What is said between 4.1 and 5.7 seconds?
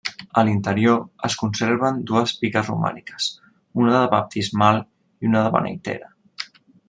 baptismal i una de